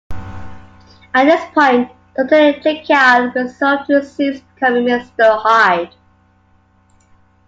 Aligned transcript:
At 1.13 1.25
this 1.25 1.45
point, 1.53 1.91
Doctor 2.17 2.59
Jekyll 2.59 3.31
resolved 3.35 3.85
to 3.85 4.03
cease 4.03 4.41
becoming 4.55 4.85
Mr. 4.85 5.37
Hyde. 5.39 5.93